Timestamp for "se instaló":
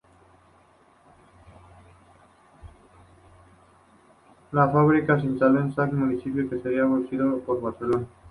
5.21-5.59